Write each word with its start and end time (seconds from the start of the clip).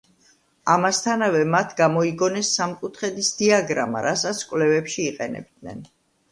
ამასთანავე, 0.75 1.41
მათ 1.55 1.75
გამოიგონეს 1.81 2.51
სამკუთხედის 2.61 3.31
დიაგრამა, 3.43 4.05
რასაც 4.09 4.43
კვლევებში 4.51 5.03
იყენებდნენ. 5.15 5.89